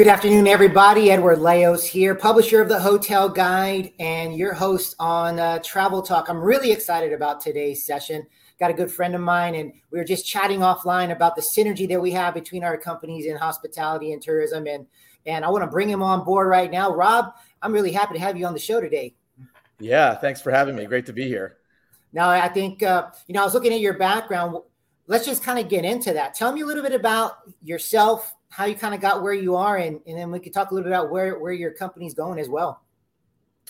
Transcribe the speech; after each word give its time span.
Good 0.00 0.08
afternoon, 0.08 0.46
everybody. 0.46 1.10
Edward 1.10 1.40
Leos 1.40 1.84
here, 1.84 2.14
publisher 2.14 2.62
of 2.62 2.70
the 2.70 2.80
Hotel 2.80 3.28
Guide 3.28 3.92
and 4.00 4.34
your 4.34 4.54
host 4.54 4.96
on 4.98 5.38
uh, 5.38 5.58
Travel 5.58 6.00
Talk. 6.00 6.30
I'm 6.30 6.38
really 6.38 6.72
excited 6.72 7.12
about 7.12 7.42
today's 7.42 7.84
session. 7.84 8.26
Got 8.58 8.70
a 8.70 8.72
good 8.72 8.90
friend 8.90 9.14
of 9.14 9.20
mine, 9.20 9.56
and 9.56 9.74
we 9.90 9.98
were 9.98 10.04
just 10.06 10.24
chatting 10.24 10.60
offline 10.60 11.12
about 11.12 11.36
the 11.36 11.42
synergy 11.42 11.86
that 11.90 12.00
we 12.00 12.12
have 12.12 12.32
between 12.32 12.64
our 12.64 12.78
companies 12.78 13.26
in 13.26 13.36
hospitality 13.36 14.14
and 14.14 14.22
tourism. 14.22 14.66
And 14.66 14.86
and 15.26 15.44
I 15.44 15.50
want 15.50 15.64
to 15.64 15.70
bring 15.70 15.90
him 15.90 16.02
on 16.02 16.24
board 16.24 16.48
right 16.48 16.70
now. 16.70 16.94
Rob, 16.94 17.34
I'm 17.60 17.74
really 17.74 17.92
happy 17.92 18.14
to 18.14 18.20
have 18.20 18.38
you 18.38 18.46
on 18.46 18.54
the 18.54 18.58
show 18.58 18.80
today. 18.80 19.14
Yeah, 19.80 20.14
thanks 20.14 20.40
for 20.40 20.50
having 20.50 20.76
me. 20.76 20.86
Great 20.86 21.04
to 21.06 21.12
be 21.12 21.28
here. 21.28 21.58
Now, 22.14 22.30
I 22.30 22.48
think 22.48 22.82
uh, 22.82 23.10
you 23.26 23.34
know 23.34 23.42
I 23.42 23.44
was 23.44 23.52
looking 23.52 23.74
at 23.74 23.80
your 23.80 23.98
background. 23.98 24.56
Let's 25.08 25.26
just 25.26 25.42
kind 25.42 25.58
of 25.58 25.68
get 25.68 25.84
into 25.84 26.14
that. 26.14 26.32
Tell 26.32 26.52
me 26.52 26.62
a 26.62 26.66
little 26.66 26.82
bit 26.82 26.94
about 26.94 27.32
yourself, 27.62 28.34
how 28.50 28.64
you 28.66 28.74
kind 28.74 28.94
of 28.94 29.00
got 29.00 29.22
where 29.22 29.32
you 29.32 29.56
are, 29.56 29.76
and, 29.76 30.00
and 30.06 30.18
then 30.18 30.30
we 30.30 30.40
could 30.40 30.52
talk 30.52 30.70
a 30.70 30.74
little 30.74 30.88
bit 30.88 30.92
about 30.92 31.10
where, 31.10 31.38
where 31.38 31.52
your 31.52 31.70
company's 31.70 32.14
going 32.14 32.38
as 32.38 32.48
well. 32.48 32.82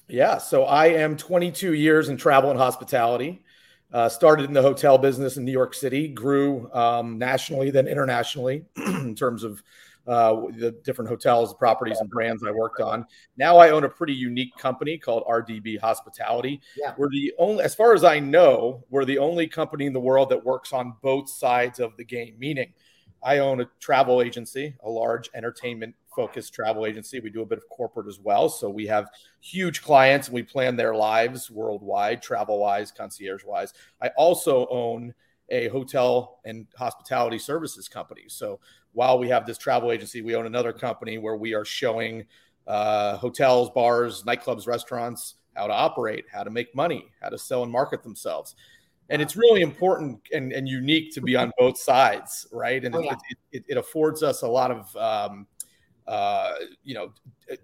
Yeah, 0.09 0.39
so 0.39 0.65
I 0.65 0.87
am 0.87 1.17
22 1.17 1.75
years 1.75 2.09
in 2.09 2.17
travel 2.17 2.51
and 2.51 2.59
hospitality. 2.59 3.45
Uh, 3.93 4.09
started 4.09 4.45
in 4.45 4.53
the 4.53 4.63
hotel 4.63 4.99
business 4.99 5.37
in 5.37 5.45
New 5.45 5.53
York 5.53 5.75
City, 5.75 6.09
grew 6.09 6.73
um, 6.73 7.19
nationally, 7.19 7.71
then 7.71 7.89
internationally 7.89 8.65
in 8.77 9.15
terms 9.17 9.43
of 9.43 9.63
uh, 10.07 10.47
the 10.57 10.73
different 10.85 11.09
hotels, 11.09 11.55
properties, 11.55 11.99
and 11.99 12.09
brands 12.09 12.43
I 12.45 12.51
worked 12.51 12.81
on. 12.81 13.05
Now 13.37 13.59
I 13.59 13.71
own 13.71 13.85
a 13.85 13.89
pretty 13.89 14.15
unique 14.15 14.57
company 14.57 14.97
called 14.97 15.25
RDB 15.25 15.79
Hospitality. 15.79 16.61
Yeah. 16.77 16.95
We're 16.97 17.11
the 17.11 17.33
only, 17.39 17.65
as 17.65 17.75
far 17.75 17.93
as 17.93 18.03
I 18.03 18.19
know, 18.19 18.85
we're 18.91 19.05
the 19.05 19.19
only 19.19 19.47
company 19.47 19.87
in 19.87 19.93
the 19.93 20.01
world 20.01 20.31
that 20.31 20.45
works 20.45 20.73
on 20.73 20.95
both 21.03 21.29
sides 21.29 21.81
of 21.81 21.97
the 21.97 22.05
game, 22.05 22.37
meaning 22.39 22.73
I 23.23 23.39
own 23.39 23.61
a 23.61 23.69
travel 23.81 24.23
agency, 24.23 24.75
a 24.83 24.91
large 24.91 25.31
entertainment 25.35 25.95
focused 26.15 26.55
travel 26.55 26.87
agency. 26.87 27.21
We 27.21 27.31
do 27.31 27.43
a 27.43 27.47
bit 27.47 27.59
of 27.59 27.69
corporate 27.69 28.09
as 28.09 28.19
well. 28.19 28.49
So 28.49 28.69
we 28.69 28.87
have 28.87 29.09
huge 29.41 29.83
clients 29.83 30.29
and 30.29 30.35
we 30.35 30.43
plan 30.43 30.77
their 30.77 30.95
lives 30.95 31.51
worldwide, 31.51 32.23
travel 32.23 32.59
wise, 32.59 32.91
concierge 32.91 33.45
wise. 33.45 33.73
I 34.03 34.09
also 34.17 34.67
own 34.69 35.15
a 35.51 35.69
hotel 35.69 36.41
and 36.45 36.67
hospitality 36.77 37.39
services 37.39 37.89
company. 37.89 38.25
So 38.29 38.61
while 38.93 39.19
we 39.19 39.29
have 39.29 39.47
this 39.47 39.59
travel 39.59 39.93
agency, 39.93 40.23
we 40.23 40.35
own 40.35 40.47
another 40.47 40.73
company 40.73 41.19
where 41.19 41.37
we 41.37 41.55
are 41.55 41.65
showing 41.65 42.25
uh, 42.67 43.17
hotels, 43.17 43.71
bars, 43.71 44.23
nightclubs, 44.25 44.67
restaurants 44.67 45.35
how 45.57 45.67
to 45.67 45.73
operate, 45.73 46.25
how 46.33 46.45
to 46.45 46.51
make 46.51 46.75
money, 46.75 47.07
how 47.21 47.29
to 47.29 47.37
sell 47.39 47.65
and 47.65 47.73
market 47.73 48.03
themselves 48.03 48.55
and 49.11 49.21
it's 49.21 49.37
really 49.37 49.61
important 49.61 50.21
and, 50.33 50.53
and 50.53 50.69
unique 50.69 51.13
to 51.15 51.21
be 51.21 51.37
on 51.37 51.53
both 51.59 51.77
sides, 51.77 52.47
right? 52.53 52.83
And 52.85 52.95
oh, 52.95 53.01
yeah. 53.01 53.13
it, 53.13 53.39
it, 53.53 53.65
it, 53.69 53.77
affords 53.77 54.23
us 54.23 54.43
a 54.43 54.49
lot 54.49 54.71
of, 54.71 54.97
um, 54.97 55.47
uh, 56.07 56.55
you 56.85 56.95
know, 56.95 57.13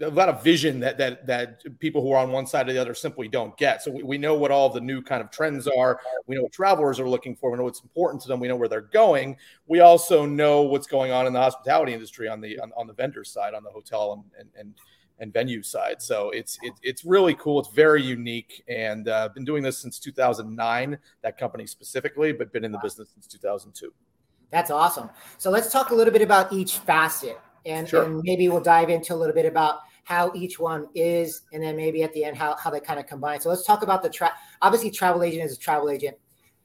a 0.00 0.10
lot 0.10 0.28
of 0.28 0.42
vision 0.42 0.80
that 0.80 0.98
that 0.98 1.26
that 1.26 1.62
people 1.78 2.02
who 2.02 2.10
are 2.10 2.18
on 2.18 2.32
one 2.32 2.46
side 2.46 2.68
or 2.68 2.72
the 2.72 2.80
other 2.80 2.94
simply 2.94 3.28
don't 3.28 3.56
get. 3.56 3.82
So 3.82 3.90
we, 3.90 4.02
we 4.02 4.18
know 4.18 4.34
what 4.34 4.50
all 4.50 4.68
the 4.68 4.80
new 4.80 5.00
kind 5.00 5.22
of 5.22 5.30
trends 5.30 5.68
are. 5.68 6.00
We 6.26 6.34
know 6.34 6.42
what 6.42 6.52
travelers 6.52 6.98
are 6.98 7.08
looking 7.08 7.36
for. 7.36 7.50
We 7.50 7.58
know 7.58 7.64
what's 7.64 7.82
important 7.82 8.22
to 8.22 8.28
them. 8.28 8.40
We 8.40 8.48
know 8.48 8.56
where 8.56 8.68
they're 8.68 8.80
going. 8.80 9.36
We 9.66 9.80
also 9.80 10.26
know 10.26 10.62
what's 10.62 10.88
going 10.88 11.12
on 11.12 11.26
in 11.26 11.32
the 11.32 11.40
hospitality 11.40 11.94
industry 11.94 12.28
on 12.28 12.40
the 12.40 12.58
on, 12.58 12.72
on 12.76 12.88
the 12.88 12.94
vendor 12.94 13.24
side, 13.24 13.54
on 13.54 13.62
the 13.62 13.70
hotel 13.70 14.12
and 14.12 14.24
and, 14.40 14.50
and 14.58 14.74
and 15.18 15.32
venue 15.32 15.62
side. 15.62 16.02
So 16.02 16.30
it's 16.30 16.58
it, 16.62 16.74
it's 16.82 17.04
really 17.04 17.34
cool. 17.34 17.60
It's 17.60 17.70
very 17.70 18.02
unique, 18.02 18.62
and 18.68 19.08
uh, 19.08 19.28
been 19.34 19.44
doing 19.44 19.62
this 19.62 19.78
since 19.78 19.98
2009. 19.98 20.98
That 21.22 21.38
company 21.38 21.66
specifically, 21.66 22.32
but 22.32 22.52
been 22.52 22.64
in 22.64 22.72
the 22.72 22.78
business 22.78 23.10
since 23.14 23.26
2002. 23.26 23.92
That's 24.50 24.70
awesome. 24.70 25.10
So 25.38 25.50
let's 25.50 25.70
talk 25.70 25.90
a 25.90 25.94
little 25.94 26.12
bit 26.12 26.22
about 26.22 26.52
each 26.52 26.78
facet, 26.78 27.38
and, 27.64 27.88
sure. 27.88 28.04
and 28.04 28.22
maybe 28.24 28.48
we'll 28.48 28.60
dive 28.60 28.90
into 28.90 29.14
a 29.14 29.16
little 29.16 29.34
bit 29.34 29.46
about 29.46 29.80
how 30.04 30.30
each 30.34 30.58
one 30.58 30.88
is, 30.94 31.42
and 31.52 31.62
then 31.62 31.76
maybe 31.76 32.02
at 32.02 32.12
the 32.12 32.24
end 32.24 32.36
how 32.36 32.54
how 32.56 32.70
they 32.70 32.80
kind 32.80 33.00
of 33.00 33.06
combine. 33.06 33.40
So 33.40 33.48
let's 33.48 33.64
talk 33.64 33.82
about 33.82 34.02
the 34.02 34.10
tra- 34.10 34.34
obviously 34.62 34.90
travel 34.90 35.22
agent 35.22 35.44
is 35.44 35.56
a 35.56 35.58
travel 35.58 35.90
agent. 35.90 36.16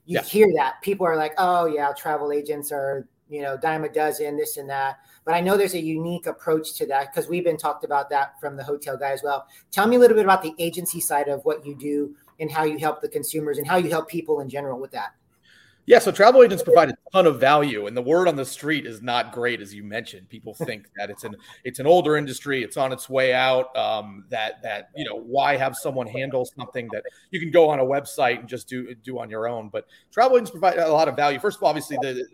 You 0.06 0.16
yeah. 0.16 0.24
hear 0.24 0.47
that 0.56 0.81
people 0.81 1.08
are 1.08 1.16
like, 1.16 1.34
oh 1.38 1.66
yeah, 1.66 1.92
travel 1.97 2.31
agents 2.31 2.72
are 2.72 3.08
you 3.30 3.42
know 3.42 3.58
dime 3.58 3.84
a 3.84 3.90
dozen, 3.90 4.38
this 4.38 4.58
and 4.58 4.70
that 4.70 4.97
but 5.26 5.34
I 5.34 5.42
know 5.42 5.58
there's 5.58 5.76
a 5.76 5.82
unique 5.82 6.26
approach 6.26 6.74
to 6.76 6.86
that 6.88 7.14
because 7.14 7.30
we've 7.30 7.44
been 7.44 7.58
talked 7.58 7.84
about 7.84 8.09
that 8.09 8.40
from 8.40 8.58
the 8.58 8.64
hotel 8.64 8.98
guide 8.98 9.14
as 9.14 9.24
well. 9.24 9.48
Tell 9.72 9.88
me 9.88 9.96
a 9.96 10.00
little 10.00 10.16
bit 10.16 10.26
about 10.26 10.42
the 10.42 10.54
agency 10.58 11.00
side 11.00 11.28
of 11.28 11.46
what 11.46 11.66
you 11.66 11.76
do 11.76 12.16
and 12.40 12.52
how 12.52 12.64
you 12.64 12.78
help 12.78 13.02
the 13.02 13.09
consumers 13.09 13.58
and 13.58 13.68
how 13.68 13.78
you 13.78 13.90
help 13.90 14.09
people 14.09 14.40
in 14.40 14.50
general 14.50 14.80
with 14.80 14.92
that. 14.92 15.14
Yeah, 15.88 16.00
so 16.00 16.12
travel 16.12 16.44
agents 16.44 16.64
provide 16.64 16.90
a 16.90 16.96
ton 17.12 17.25
of 17.25 17.40
value, 17.40 17.88
and 17.88 17.97
the 17.97 18.02
word 18.02 18.28
on 18.28 18.36
the 18.36 18.46
street 18.46 18.86
is 18.86 19.02
not 19.02 19.31
great, 19.31 19.62
as 19.62 19.74
you 19.74 19.84
mentioned. 19.84 20.30
People 20.30 20.53
think 20.66 20.88
that 20.96 21.09
it's 21.09 21.24
an 21.24 21.36
it's 21.64 21.80
an 21.80 21.88
older 21.88 22.18
industry, 22.18 22.64
it's 22.64 22.78
on 22.78 22.92
its 22.92 23.09
way 23.09 23.34
out. 23.34 23.75
Um, 23.75 24.25
that 24.30 24.62
that 24.62 24.90
you 24.96 25.06
know 25.06 25.20
why 25.20 25.58
have 25.58 25.75
someone 25.75 26.08
handle 26.08 26.46
something 26.46 26.88
that 26.94 27.03
you 27.31 27.40
can 27.40 27.52
go 27.52 27.70
on 27.70 27.80
a 27.80 27.84
website 27.84 28.40
and 28.40 28.47
just 28.47 28.70
do 28.70 28.94
do 28.96 29.20
on 29.20 29.30
your 29.30 29.47
own. 29.47 29.70
But 29.70 29.88
travel 30.12 30.38
agents 30.38 30.52
provide 30.52 30.78
a 30.78 30.91
lot 30.91 31.08
of 31.08 31.16
value. 31.16 31.40
First 31.40 31.58
of 31.58 31.64
all, 31.64 31.70
obviously 31.70 31.97
the 32.02 32.25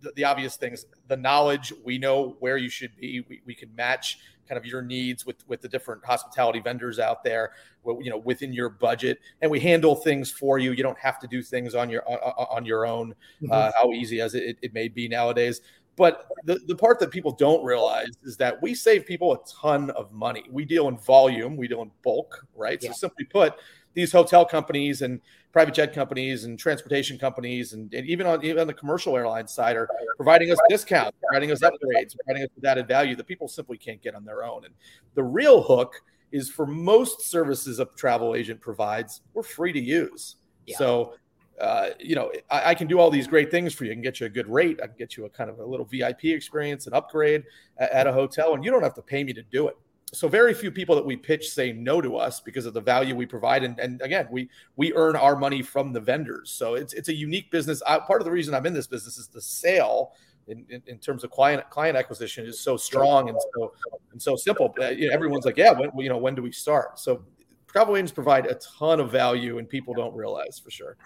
the, 0.00 0.12
the 0.16 0.24
obvious 0.24 0.56
things, 0.56 0.86
the 1.08 1.16
knowledge. 1.16 1.72
We 1.84 1.98
know 1.98 2.36
where 2.38 2.56
you 2.56 2.68
should 2.68 2.96
be. 2.96 3.24
We, 3.28 3.42
we 3.44 3.54
can 3.54 3.74
match 3.74 4.18
kind 4.48 4.58
of 4.58 4.66
your 4.66 4.82
needs 4.82 5.24
with 5.26 5.46
with 5.48 5.60
the 5.60 5.68
different 5.68 6.04
hospitality 6.04 6.60
vendors 6.60 6.98
out 6.98 7.24
there 7.24 7.52
you 8.00 8.10
know 8.10 8.18
within 8.18 8.52
your 8.52 8.68
budget. 8.68 9.18
And 9.42 9.50
we 9.50 9.60
handle 9.60 9.96
things 9.96 10.30
for 10.30 10.58
you. 10.58 10.72
You 10.72 10.82
don't 10.82 10.98
have 10.98 11.18
to 11.20 11.26
do 11.26 11.42
things 11.42 11.74
on 11.74 11.90
your 11.90 12.08
on, 12.08 12.46
on 12.50 12.64
your 12.64 12.86
own 12.86 13.10
mm-hmm. 13.42 13.52
uh, 13.52 13.70
how 13.76 13.92
easy 13.92 14.20
as 14.20 14.34
it, 14.34 14.58
it 14.62 14.74
may 14.74 14.88
be 14.88 15.08
nowadays. 15.08 15.60
But 15.96 16.26
the, 16.44 16.58
the 16.66 16.74
part 16.74 16.98
that 17.00 17.12
people 17.12 17.30
don't 17.30 17.64
realize 17.64 18.08
is 18.24 18.36
that 18.38 18.60
we 18.60 18.74
save 18.74 19.06
people 19.06 19.32
a 19.32 19.38
ton 19.48 19.90
of 19.90 20.10
money. 20.12 20.42
We 20.50 20.64
deal 20.64 20.88
in 20.88 20.98
volume. 20.98 21.56
We 21.56 21.68
deal 21.68 21.82
in 21.82 21.92
bulk 22.02 22.44
right? 22.56 22.82
Yeah. 22.82 22.90
so 22.90 22.94
simply 22.94 23.24
put 23.24 23.54
these 23.94 24.12
hotel 24.12 24.44
companies 24.44 25.02
and 25.02 25.20
private 25.52 25.72
jet 25.72 25.92
companies 25.92 26.44
and 26.44 26.58
transportation 26.58 27.16
companies 27.16 27.72
and, 27.72 27.92
and, 27.94 28.06
even 28.06 28.26
on 28.26 28.44
even 28.44 28.60
on 28.60 28.66
the 28.66 28.74
commercial 28.74 29.16
airline 29.16 29.46
side 29.46 29.76
are 29.76 29.88
providing 30.16 30.50
us 30.50 30.58
discounts, 30.68 31.16
providing 31.28 31.50
us 31.50 31.60
upgrades, 31.60 32.16
providing 32.16 32.42
us 32.42 32.48
with 32.54 32.64
added 32.64 32.86
value 32.88 33.14
that 33.16 33.26
people 33.26 33.48
simply 33.48 33.78
can't 33.78 34.02
get 34.02 34.14
on 34.14 34.24
their 34.24 34.44
own. 34.44 34.64
And 34.64 34.74
the 35.14 35.22
real 35.22 35.62
hook 35.62 35.94
is 36.32 36.50
for 36.50 36.66
most 36.66 37.22
services 37.22 37.78
a 37.78 37.86
travel 37.96 38.34
agent 38.34 38.60
provides, 38.60 39.22
we're 39.32 39.44
free 39.44 39.72
to 39.72 39.80
use. 39.80 40.36
Yeah. 40.66 40.76
So 40.76 41.14
uh, 41.60 41.90
you 42.00 42.16
know, 42.16 42.32
I, 42.50 42.70
I, 42.70 42.74
can 42.74 42.88
do 42.88 42.98
all 42.98 43.10
these 43.10 43.28
great 43.28 43.48
things 43.48 43.72
for 43.72 43.84
you. 43.84 43.92
I 43.92 43.94
can 43.94 44.02
get 44.02 44.18
you 44.18 44.26
a 44.26 44.28
good 44.28 44.48
rate. 44.48 44.80
I 44.82 44.88
can 44.88 44.96
get 44.98 45.16
you 45.16 45.24
a 45.26 45.30
kind 45.30 45.48
of 45.48 45.60
a 45.60 45.64
little 45.64 45.86
VIP 45.86 46.24
experience, 46.24 46.88
an 46.88 46.94
upgrade 46.94 47.44
at, 47.78 47.92
at 47.92 48.06
a 48.08 48.12
hotel, 48.12 48.54
and 48.54 48.64
you 48.64 48.72
don't 48.72 48.82
have 48.82 48.94
to 48.94 49.02
pay 49.02 49.22
me 49.22 49.32
to 49.34 49.42
do 49.42 49.68
it 49.68 49.76
so 50.12 50.28
very 50.28 50.54
few 50.54 50.70
people 50.70 50.94
that 50.94 51.04
we 51.04 51.16
pitch 51.16 51.50
say 51.50 51.72
no 51.72 52.00
to 52.00 52.16
us 52.16 52.40
because 52.40 52.66
of 52.66 52.74
the 52.74 52.80
value 52.80 53.14
we 53.14 53.26
provide. 53.26 53.64
And, 53.64 53.78
and 53.78 54.00
again 54.02 54.28
we 54.30 54.48
we 54.76 54.92
earn 54.94 55.16
our 55.16 55.36
money 55.36 55.62
from 55.62 55.92
the 55.92 56.00
vendors. 56.00 56.50
So 56.50 56.74
it's 56.74 56.92
it's 56.92 57.08
a 57.08 57.14
unique 57.14 57.50
business. 57.50 57.82
I, 57.86 57.98
part 57.98 58.20
of 58.20 58.24
the 58.24 58.30
reason 58.30 58.54
i'm 58.54 58.66
in 58.66 58.74
this 58.74 58.86
business 58.86 59.18
is 59.18 59.28
the 59.28 59.40
sale 59.40 60.12
in, 60.46 60.64
in, 60.68 60.82
in, 60.86 60.98
terms 60.98 61.24
of 61.24 61.30
client 61.30 61.68
client 61.70 61.96
acquisition 61.96 62.44
is 62.44 62.60
so 62.60 62.76
strong 62.76 63.30
and 63.30 63.38
so 63.54 63.72
and 64.12 64.20
so 64.20 64.36
simple. 64.36 64.74
Uh, 64.80 64.88
you 64.88 65.08
know, 65.08 65.14
everyone's 65.14 65.46
like 65.46 65.56
yeah 65.56 65.72
when 65.72 65.90
you 65.96 66.08
know 66.08 66.18
when 66.18 66.34
do 66.34 66.42
we 66.42 66.52
start? 66.52 66.98
So 66.98 67.24
travel 67.66 67.96
agents 67.96 68.12
provide 68.12 68.46
a 68.46 68.54
ton 68.54 69.00
of 69.00 69.10
value 69.10 69.58
and 69.58 69.68
people 69.68 69.94
don't 69.94 70.14
realize 70.14 70.60
for 70.62 70.70
sure 70.70 70.96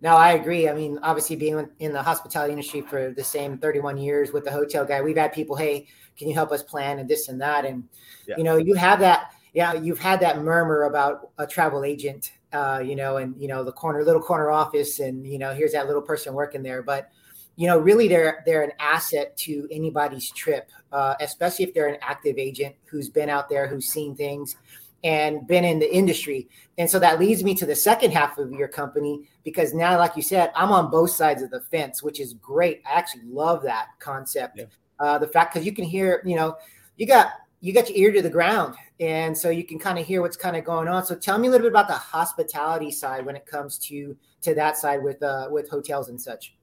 no, 0.00 0.16
I 0.16 0.32
agree. 0.32 0.68
I 0.68 0.74
mean, 0.74 0.98
obviously, 1.02 1.34
being 1.36 1.68
in 1.80 1.92
the 1.92 2.02
hospitality 2.02 2.52
industry 2.52 2.82
for 2.82 3.10
the 3.10 3.24
same 3.24 3.58
31 3.58 3.98
years 3.98 4.32
with 4.32 4.44
the 4.44 4.52
hotel 4.52 4.84
guide, 4.84 5.02
we've 5.02 5.16
had 5.16 5.32
people, 5.32 5.56
hey, 5.56 5.88
can 6.16 6.28
you 6.28 6.34
help 6.34 6.52
us 6.52 6.62
plan 6.62 7.00
and 7.00 7.08
this 7.08 7.28
and 7.28 7.40
that? 7.40 7.64
And, 7.64 7.84
yeah. 8.26 8.36
you 8.38 8.44
know, 8.44 8.56
you 8.56 8.74
have 8.74 9.00
that, 9.00 9.32
yeah, 9.54 9.74
you've 9.74 9.98
had 9.98 10.20
that 10.20 10.40
murmur 10.42 10.84
about 10.84 11.30
a 11.38 11.46
travel 11.46 11.84
agent, 11.84 12.32
uh, 12.52 12.80
you 12.84 12.94
know, 12.94 13.16
and, 13.16 13.34
you 13.40 13.48
know, 13.48 13.64
the 13.64 13.72
corner, 13.72 14.04
little 14.04 14.22
corner 14.22 14.50
office, 14.50 15.00
and, 15.00 15.26
you 15.26 15.38
know, 15.38 15.52
here's 15.52 15.72
that 15.72 15.88
little 15.88 16.02
person 16.02 16.32
working 16.32 16.62
there. 16.62 16.82
But, 16.82 17.10
you 17.56 17.66
know, 17.66 17.78
really 17.78 18.06
they're, 18.06 18.44
they're 18.46 18.62
an 18.62 18.72
asset 18.78 19.36
to 19.38 19.66
anybody's 19.72 20.30
trip, 20.30 20.70
uh, 20.92 21.14
especially 21.20 21.64
if 21.64 21.74
they're 21.74 21.88
an 21.88 21.98
active 22.02 22.38
agent 22.38 22.76
who's 22.84 23.08
been 23.08 23.28
out 23.28 23.48
there, 23.48 23.66
who's 23.66 23.88
seen 23.88 24.14
things 24.14 24.56
and 25.04 25.46
been 25.46 25.64
in 25.64 25.78
the 25.78 25.94
industry. 25.94 26.48
And 26.76 26.88
so 26.88 26.98
that 26.98 27.20
leads 27.20 27.44
me 27.44 27.54
to 27.54 27.66
the 27.66 27.76
second 27.76 28.12
half 28.12 28.38
of 28.38 28.52
your 28.52 28.68
company 28.68 29.28
because 29.44 29.72
now, 29.74 29.96
like 29.98 30.16
you 30.16 30.22
said, 30.22 30.50
I'm 30.56 30.72
on 30.72 30.90
both 30.90 31.10
sides 31.10 31.42
of 31.42 31.50
the 31.50 31.60
fence, 31.60 32.02
which 32.02 32.20
is 32.20 32.34
great. 32.34 32.82
I 32.86 32.98
actually 32.98 33.24
love 33.24 33.62
that 33.62 33.88
concept. 33.98 34.58
Yeah. 34.58 34.64
Uh, 34.98 35.18
the 35.18 35.28
fact 35.28 35.54
because 35.54 35.64
you 35.64 35.72
can 35.72 35.84
hear, 35.84 36.22
you 36.24 36.34
know, 36.34 36.56
you 36.96 37.06
got 37.06 37.30
you 37.60 37.72
got 37.72 37.88
your 37.88 37.98
ear 37.98 38.12
to 38.12 38.22
the 38.22 38.30
ground, 38.30 38.74
and 39.00 39.36
so 39.36 39.50
you 39.50 39.64
can 39.64 39.78
kind 39.78 39.98
of 39.98 40.06
hear 40.06 40.22
what's 40.22 40.36
kind 40.36 40.56
of 40.56 40.64
going 40.64 40.88
on. 40.88 41.04
So 41.04 41.14
tell 41.14 41.38
me 41.38 41.48
a 41.48 41.50
little 41.50 41.64
bit 41.64 41.72
about 41.72 41.88
the 41.88 41.94
hospitality 41.94 42.90
side 42.90 43.24
when 43.24 43.36
it 43.36 43.46
comes 43.46 43.78
to 43.78 44.16
to 44.42 44.54
that 44.54 44.76
side 44.76 45.02
with 45.02 45.22
uh, 45.22 45.48
with 45.50 45.68
hotels 45.68 46.08
and 46.08 46.20
such. 46.20 46.54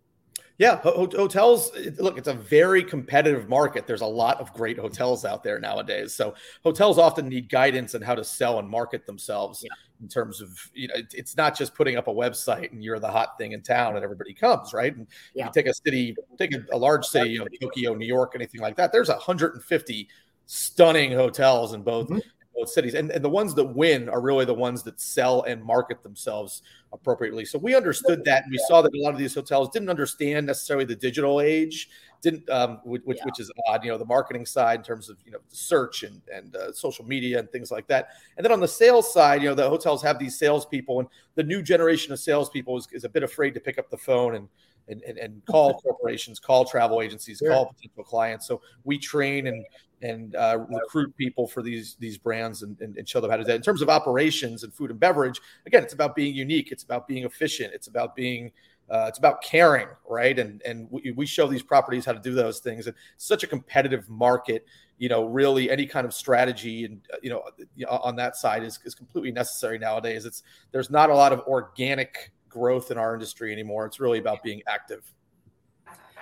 Yeah, 0.57 0.78
hotels. 0.78 1.72
Look, 1.98 2.18
it's 2.18 2.30
a 2.30 2.34
very 2.34 2.81
competitive 2.81 3.50
market. 3.50 3.88
There's 3.88 4.02
a 4.02 4.06
lot 4.06 4.40
of 4.40 4.54
great 4.54 4.80
hotels 4.80 5.25
out 5.25 5.44
there 5.44 5.60
nowadays. 5.60 6.13
So 6.13 6.34
hotels 6.63 6.98
often 6.98 7.28
need 7.28 7.50
guidance 7.50 7.94
on 7.94 8.02
how 8.02 8.16
to 8.16 8.24
sell 8.24 8.60
and 8.60 8.69
market 8.69 9.06
themselves. 9.06 9.62
Yeah. 9.63 9.72
In 10.02 10.10
terms 10.10 10.42
of, 10.42 10.57
you 10.74 10.90
know, 10.90 10.96
it's 11.13 11.38
not 11.38 11.57
just 11.57 11.74
putting 11.74 11.96
up 11.96 12.07
a 12.10 12.13
website 12.13 12.72
and 12.74 12.84
you're 12.84 13.00
the 13.00 13.10
hot 13.10 13.38
thing 13.38 13.54
in 13.54 13.62
town 13.62 13.96
and 13.96 14.04
everybody 14.04 14.34
comes, 14.34 14.74
right? 14.74 14.96
And 14.96 15.07
yeah. 15.34 15.46
you 15.46 15.52
take 15.54 15.68
a 15.68 15.74
city, 15.74 16.16
take 16.38 16.54
a, 16.54 16.66
a 16.74 16.78
large 16.78 17.06
city, 17.06 17.31
you 17.31 17.40
know, 17.40 17.48
Tokyo, 17.62 17.94
New 17.94 18.06
York, 18.06 18.34
anything 18.36 18.60
like 18.60 18.75
that. 18.75 18.92
There's 18.92 19.07
150 19.07 20.10
stunning 20.48 21.12
hotels 21.12 21.74
in 21.74 21.81
both 21.81 22.07
mm-hmm. 22.07 22.19
Both 22.56 22.69
cities, 22.69 22.94
and, 22.94 23.12
and 23.12 23.24
the 23.24 23.30
ones 23.30 23.54
that 23.56 23.63
win 23.63 24.10
are 24.10 24.22
really 24.22 24.46
the 24.46 24.54
ones 24.54 24.84
that 24.84 25.00
sell 25.00 25.44
and 25.44 25.63
market 25.63 26.02
themselves 26.04 26.62
appropriately. 26.94 27.46
So 27.46 27.60
we 27.60 27.75
understood 27.75 28.24
that, 28.25 28.44
and 28.44 28.52
we 28.52 28.57
saw 28.68 28.81
that 28.81 28.94
a 28.94 29.02
lot 29.02 29.13
of 29.13 29.19
these 29.19 29.36
hotels 29.36 29.69
didn't 29.69 29.90
understand 29.90 30.46
necessarily 30.46 30.86
the 30.86 30.96
digital 30.96 31.42
age, 31.42 31.90
didn't 32.22 32.50
um, 32.50 32.80
which 32.84 33.04
yeah. 33.18 33.25
which 33.25 33.40
is 33.40 33.52
odd. 33.68 33.84
You 33.84 33.92
know, 33.92 33.98
the 33.98 34.06
marketing 34.06 34.46
side 34.46 34.80
in 34.80 34.84
terms 34.84 35.10
of 35.10 35.18
you 35.25 35.31
know 35.31 35.40
search 35.50 36.04
and 36.04 36.22
and 36.34 36.56
uh, 36.56 36.72
social 36.72 37.06
media 37.06 37.40
and 37.40 37.52
things 37.52 37.72
like 37.72 37.88
that. 37.88 38.10
And 38.38 38.46
then 38.46 38.52
on 38.52 38.60
the 38.60 38.68
sales 38.68 39.13
side, 39.13 39.42
you 39.42 39.50
know, 39.50 39.56
the 39.56 39.69
hotels 39.69 40.02
have 40.04 40.18
these 40.18 40.38
salespeople, 40.38 41.00
and 41.00 41.10
the 41.36 41.44
new 41.44 41.62
generation 41.62 42.13
of 42.13 42.19
salespeople 42.19 42.78
is, 42.78 42.88
is 42.92 43.04
a 43.04 43.10
bit 43.10 43.24
afraid 43.24 43.54
to 43.54 43.60
pick 43.60 43.78
up 43.78 43.90
the 43.90 43.98
phone 43.98 44.36
and 44.36 44.48
and, 44.88 45.02
and, 45.04 45.18
and 45.18 45.46
call 45.46 45.80
corporations, 45.80 46.40
call 46.40 46.66
travel 46.66 47.02
agencies, 47.02 47.40
sure. 47.40 47.52
call 47.52 47.66
potential 47.66 48.04
clients. 48.04 48.48
So 48.48 48.62
we 48.84 48.98
train 48.98 49.48
and 49.48 49.66
and 50.02 50.36
uh, 50.36 50.60
recruit 50.70 51.16
people 51.18 51.48
for 51.48 51.62
these 51.62 51.96
these 52.00 52.18
brands 52.18 52.62
and, 52.62 52.80
and, 52.82 52.98
and, 52.98 53.08
show 53.08 53.22
them 53.22 53.32
how 53.32 53.38
to 53.38 53.44
do 53.44 53.48
that. 53.48 53.56
In 53.56 53.62
terms 53.62 53.82
of 53.82 53.90
operations 53.90 54.64
and 54.64 54.74
food 54.74 54.92
and 54.92 55.00
beverage, 55.00 55.40
again, 55.66 55.84
it's 55.84 55.94
about 55.94 56.16
being 56.16 56.36
unique. 56.36 56.72
It's 56.72 56.84
about 56.84 57.08
being 57.08 57.24
efficient. 57.24 57.74
It's 57.74 57.88
about 57.88 58.16
being 58.16 58.52
uh, 58.90 59.06
it's 59.08 59.18
about 59.18 59.42
caring, 59.42 59.88
right? 60.08 60.38
And 60.38 60.62
and 60.64 60.88
we, 60.92 61.12
we 61.12 61.26
show 61.26 61.48
these 61.48 61.64
properties 61.64 62.06
how 62.06 62.14
to 62.14 62.20
do 62.20 62.34
those 62.34 62.60
things. 62.60 62.88
And 62.88 62.96
such 63.18 63.44
a 63.44 63.48
competitive 63.48 64.08
market, 64.10 64.66
you 64.98 65.10
know, 65.10 65.26
really 65.26 65.72
any 65.72 65.86
kind 65.86 66.06
of 66.06 66.14
strategy 66.14 66.86
and 66.86 67.02
uh, 67.14 67.18
you 67.22 67.30
know 67.30 67.42
on 67.90 68.16
that 68.18 68.36
side 68.36 68.64
is, 68.64 68.80
is 68.86 68.94
completely 68.94 69.31
necessary 69.31 69.80
nowadays. 69.80 70.26
It's 70.26 70.44
there's 70.72 70.90
not 70.90 71.10
a 71.10 71.16
lot 71.16 71.34
of 71.34 71.40
organic 71.48 72.31
growth 72.56 72.90
in 72.90 72.98
our 72.98 73.13
industry 73.13 73.52
anymore. 73.52 73.86
It's 73.86 74.00
really 74.00 74.19
about 74.19 74.42
being 74.42 74.62
active. 74.68 75.04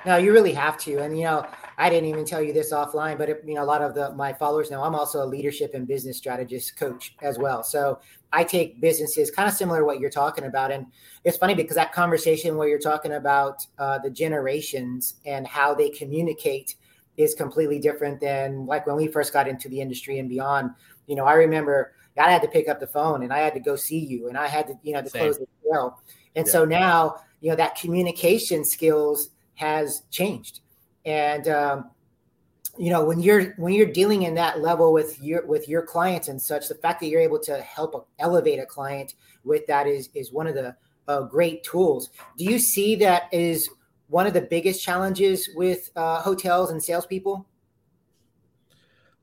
No, 0.05 0.17
you 0.17 0.33
really 0.33 0.53
have 0.53 0.77
to. 0.79 0.97
And 0.97 1.17
you 1.17 1.23
know, 1.23 1.47
I 1.77 1.89
didn't 1.89 2.09
even 2.09 2.25
tell 2.25 2.41
you 2.41 2.51
this 2.51 2.73
offline, 2.73 3.17
but 3.17 3.29
it, 3.29 3.41
you 3.45 3.53
know, 3.53 3.63
a 3.63 3.65
lot 3.65 3.81
of 3.81 3.93
the 3.93 4.13
my 4.15 4.33
followers 4.33 4.69
know 4.69 4.83
I'm 4.83 4.95
also 4.95 5.23
a 5.23 5.27
leadership 5.27 5.73
and 5.73 5.87
business 5.87 6.17
strategist 6.17 6.75
coach 6.75 7.15
as 7.21 7.37
well. 7.37 7.63
So 7.63 7.99
I 8.33 8.43
take 8.43 8.81
businesses 8.81 9.31
kind 9.31 9.47
of 9.47 9.55
similar 9.55 9.79
to 9.79 9.85
what 9.85 9.99
you're 9.99 10.09
talking 10.09 10.45
about, 10.45 10.71
and 10.71 10.87
it's 11.23 11.37
funny 11.37 11.55
because 11.55 11.75
that 11.75 11.93
conversation 11.93 12.57
where 12.57 12.67
you're 12.67 12.79
talking 12.79 13.13
about 13.13 13.65
uh, 13.77 13.99
the 13.99 14.09
generations 14.09 15.15
and 15.25 15.47
how 15.47 15.73
they 15.73 15.89
communicate 15.89 16.75
is 17.15 17.33
completely 17.35 17.79
different 17.79 18.19
than 18.19 18.65
like 18.65 18.85
when 18.87 18.95
we 18.95 19.07
first 19.07 19.31
got 19.31 19.47
into 19.47 19.69
the 19.69 19.79
industry 19.79 20.19
and 20.19 20.27
beyond. 20.27 20.71
You 21.07 21.15
know, 21.15 21.25
I 21.25 21.33
remember 21.33 21.93
I 22.17 22.29
had 22.29 22.41
to 22.41 22.47
pick 22.47 22.67
up 22.67 22.79
the 22.79 22.87
phone 22.87 23.23
and 23.23 23.33
I 23.33 23.39
had 23.39 23.53
to 23.53 23.59
go 23.59 23.75
see 23.75 23.99
you, 23.99 24.27
and 24.27 24.37
I 24.37 24.47
had 24.47 24.67
to, 24.67 24.73
you 24.83 24.93
know, 24.93 25.01
to 25.01 25.09
Same. 25.09 25.21
close 25.21 25.37
the 25.37 25.47
deal. 25.63 26.01
And 26.35 26.45
yeah. 26.45 26.51
so 26.51 26.65
now, 26.65 27.15
you 27.41 27.49
know, 27.49 27.55
that 27.55 27.75
communication 27.75 28.65
skills 28.65 29.29
has 29.55 30.03
changed. 30.11 30.61
And 31.05 31.47
um, 31.47 31.91
you 32.77 32.89
know, 32.89 33.03
when 33.03 33.19
you're 33.19 33.53
when 33.57 33.73
you're 33.73 33.85
dealing 33.91 34.23
in 34.23 34.33
that 34.35 34.61
level 34.61 34.93
with 34.93 35.21
your 35.21 35.45
with 35.45 35.69
your 35.69 35.83
clients 35.83 36.27
and 36.27 36.41
such, 36.41 36.67
the 36.67 36.75
fact 36.75 36.99
that 37.01 37.07
you're 37.07 37.21
able 37.21 37.39
to 37.39 37.61
help 37.61 38.07
elevate 38.19 38.59
a 38.59 38.65
client 38.65 39.15
with 39.43 39.67
that 39.67 39.87
is 39.87 40.09
is 40.15 40.31
one 40.31 40.47
of 40.47 40.55
the 40.55 40.75
uh, 41.07 41.21
great 41.21 41.63
tools. 41.63 42.09
Do 42.37 42.45
you 42.45 42.57
see 42.57 42.95
that 42.97 43.23
is 43.31 43.69
one 44.07 44.25
of 44.25 44.33
the 44.33 44.41
biggest 44.41 44.83
challenges 44.83 45.49
with 45.55 45.91
uh, 45.95 46.21
hotels 46.21 46.71
and 46.71 46.81
salespeople? 46.81 47.45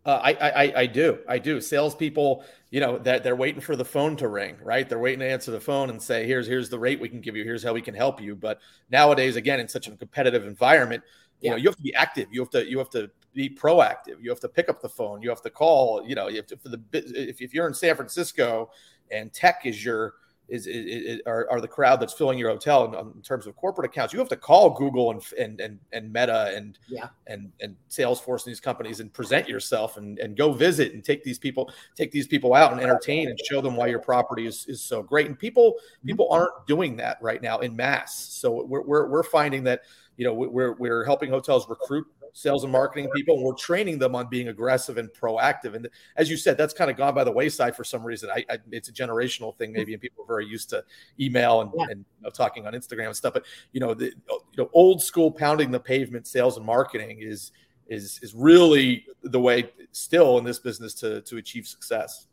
Uh, 0.06 0.18
I, 0.22 0.32
I 0.32 0.72
I 0.80 0.86
do. 0.86 1.18
I 1.28 1.38
do. 1.38 1.60
Salespeople 1.60 2.44
you 2.70 2.80
know 2.80 2.98
that 2.98 3.22
they're 3.22 3.36
waiting 3.36 3.60
for 3.60 3.76
the 3.76 3.84
phone 3.84 4.16
to 4.16 4.28
ring 4.28 4.56
right? 4.62 4.88
They're 4.88 4.98
waiting 4.98 5.20
to 5.20 5.28
answer 5.28 5.50
the 5.50 5.60
phone 5.60 5.90
and 5.90 6.02
say 6.02 6.26
here's 6.26 6.46
here's 6.46 6.70
the 6.70 6.78
rate 6.78 7.00
we 7.00 7.08
can 7.08 7.20
give 7.20 7.36
you. 7.36 7.44
Here's 7.44 7.62
how 7.62 7.74
we 7.74 7.82
can 7.82 7.94
help 7.94 8.20
you. 8.20 8.34
But 8.34 8.60
nowadays 8.90 9.36
again 9.36 9.60
in 9.60 9.68
such 9.68 9.88
a 9.88 9.90
competitive 9.90 10.46
environment 10.46 11.02
you 11.40 11.46
yeah. 11.46 11.50
know 11.52 11.56
you 11.56 11.68
have 11.68 11.76
to 11.76 11.82
be 11.82 11.94
active. 11.94 12.28
You 12.30 12.40
have 12.40 12.50
to 12.50 12.68
you 12.68 12.78
have 12.78 12.90
to 12.90 13.10
be 13.32 13.48
proactive. 13.48 14.16
You 14.20 14.30
have 14.30 14.40
to 14.40 14.48
pick 14.48 14.68
up 14.68 14.80
the 14.82 14.88
phone. 14.88 15.22
You 15.22 15.30
have 15.30 15.42
to 15.42 15.50
call. 15.50 16.06
You 16.06 16.14
know 16.14 16.28
you 16.28 16.36
have 16.36 16.46
to 16.46 16.56
for 16.56 16.68
the 16.68 16.80
if, 16.92 17.40
if 17.40 17.54
you're 17.54 17.66
in 17.66 17.74
San 17.74 17.96
Francisco 17.96 18.70
and 19.10 19.32
tech 19.32 19.62
is 19.64 19.84
your 19.84 20.14
is, 20.50 20.66
is, 20.66 20.84
is 20.86 21.20
are, 21.26 21.48
are, 21.50 21.60
the 21.60 21.68
crowd 21.68 22.00
that's 22.00 22.12
filling 22.12 22.38
your 22.38 22.50
hotel 22.50 22.84
in, 22.84 22.94
in, 22.94 23.22
terms 23.22 23.46
of 23.46 23.56
corporate 23.56 23.90
accounts. 23.90 24.12
You 24.12 24.18
have 24.18 24.28
to 24.28 24.36
call 24.36 24.70
Google 24.70 25.10
and 25.10 25.22
and 25.38 25.60
and, 25.60 25.78
and 25.92 26.12
Meta 26.12 26.52
and 26.54 26.78
yeah. 26.88 27.08
and 27.26 27.52
and 27.60 27.76
Salesforce 27.88 28.44
and 28.44 28.50
these 28.50 28.60
companies 28.60 29.00
and 29.00 29.12
present 29.12 29.48
yourself 29.48 29.96
and, 29.96 30.18
and 30.18 30.36
go 30.36 30.52
visit 30.52 30.92
and 30.92 31.04
take 31.04 31.22
these 31.24 31.38
people 31.38 31.72
take 31.96 32.10
these 32.10 32.26
people 32.26 32.54
out 32.54 32.72
and 32.72 32.80
entertain 32.80 33.28
and 33.28 33.38
show 33.48 33.60
them 33.60 33.76
why 33.76 33.86
your 33.86 34.00
property 34.00 34.46
is, 34.46 34.66
is 34.68 34.82
so 34.82 35.02
great. 35.02 35.26
And 35.26 35.38
people 35.38 35.76
people 36.04 36.26
mm-hmm. 36.26 36.42
aren't 36.42 36.66
doing 36.66 36.96
that 36.96 37.18
right 37.22 37.40
now 37.40 37.58
in 37.60 37.74
mass. 37.76 38.16
So 38.16 38.64
we're 38.64 38.82
we're, 38.82 39.08
we're 39.08 39.22
finding 39.22 39.64
that 39.64 39.82
you 40.16 40.24
know 40.24 40.34
we're 40.34 40.74
we're 40.74 41.04
helping 41.04 41.30
hotels 41.30 41.68
recruit 41.68 42.06
sales 42.32 42.64
and 42.64 42.72
marketing 42.72 43.08
people 43.14 43.36
and 43.36 43.44
we're 43.44 43.54
training 43.54 43.98
them 43.98 44.14
on 44.14 44.28
being 44.28 44.48
aggressive 44.48 44.98
and 44.98 45.08
proactive. 45.10 45.74
And 45.74 45.88
as 46.16 46.30
you 46.30 46.36
said 46.36 46.56
that's 46.56 46.74
kind 46.74 46.90
of 46.90 46.96
gone 46.96 47.14
by 47.14 47.24
the 47.24 47.32
wayside 47.32 47.76
for 47.76 47.84
some 47.84 48.02
reason. 48.02 48.30
I, 48.30 48.44
I 48.50 48.58
it's 48.70 48.88
a 48.88 48.92
generational 48.92 49.56
thing 49.56 49.72
maybe 49.72 49.92
and 49.92 50.00
people 50.00 50.24
are 50.24 50.26
very 50.26 50.46
used 50.46 50.70
to 50.70 50.84
email 51.18 51.60
and, 51.62 51.70
yeah. 51.76 51.84
and 51.90 51.98
you 52.00 52.22
know, 52.22 52.30
talking 52.30 52.66
on 52.66 52.72
instagram 52.72 53.06
and 53.06 53.16
stuff 53.16 53.34
but 53.34 53.44
you 53.72 53.80
know 53.80 53.94
the 53.94 54.06
you 54.06 54.56
know 54.56 54.70
old 54.72 55.02
school 55.02 55.30
pounding 55.30 55.70
the 55.70 55.80
pavement 55.80 56.26
sales 56.26 56.56
and 56.56 56.66
marketing 56.66 57.18
is 57.20 57.52
is 57.90 58.20
is 58.22 58.34
really 58.34 59.04
the 59.24 59.38
way 59.38 59.70
still 59.92 60.38
in 60.38 60.44
this 60.44 60.58
business 60.58 60.94
to 60.94 61.20
to 61.22 61.36
achieve 61.36 61.66
success. 61.66 62.26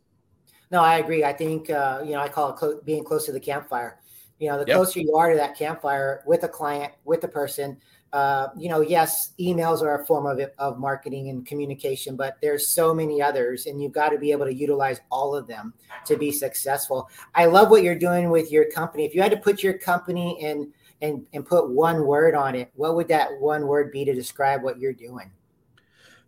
No 0.71 0.81
i 0.81 0.97
agree. 0.97 1.23
I 1.25 1.33
think 1.33 1.69
uh, 1.69 2.01
you 2.05 2.11
know 2.11 2.19
i 2.19 2.29
call 2.29 2.51
it 2.51 2.55
clo- 2.55 2.79
being 2.85 3.03
close 3.03 3.25
to 3.25 3.33
the 3.33 3.39
campfire. 3.39 3.99
You 4.39 4.49
know 4.49 4.59
the 4.59 4.65
yep. 4.67 4.77
closer 4.77 4.99
you 4.99 5.15
are 5.15 5.31
to 5.31 5.35
that 5.35 5.57
campfire 5.57 6.23
with 6.25 6.43
a 6.43 6.47
client 6.47 6.93
with 7.03 7.23
a 7.23 7.27
person 7.27 7.77
uh, 8.13 8.47
you 8.57 8.69
know, 8.69 8.81
yes, 8.81 9.33
emails 9.39 9.81
are 9.81 10.01
a 10.01 10.05
form 10.05 10.25
of 10.25 10.39
of 10.57 10.79
marketing 10.79 11.29
and 11.29 11.45
communication, 11.45 12.15
but 12.15 12.37
there's 12.41 12.69
so 12.69 12.93
many 12.93 13.21
others, 13.21 13.65
and 13.65 13.81
you've 13.81 13.91
got 13.91 14.09
to 14.09 14.17
be 14.17 14.31
able 14.31 14.45
to 14.45 14.53
utilize 14.53 15.01
all 15.11 15.35
of 15.35 15.47
them 15.47 15.73
to 16.05 16.17
be 16.17 16.31
successful. 16.31 17.09
I 17.35 17.45
love 17.45 17.69
what 17.69 17.83
you're 17.83 17.99
doing 17.99 18.29
with 18.29 18.51
your 18.51 18.69
company. 18.71 19.05
If 19.05 19.13
you 19.13 19.21
had 19.21 19.31
to 19.31 19.37
put 19.37 19.61
your 19.61 19.77
company 19.77 20.41
in 20.41 20.71
and 21.01 21.25
and 21.33 21.45
put 21.45 21.69
one 21.69 22.05
word 22.05 22.33
on 22.33 22.55
it, 22.55 22.71
what 22.75 22.95
would 22.95 23.07
that 23.09 23.39
one 23.39 23.67
word 23.67 23.91
be 23.91 24.05
to 24.05 24.13
describe 24.13 24.63
what 24.63 24.79
you're 24.79 24.93
doing? 24.93 25.31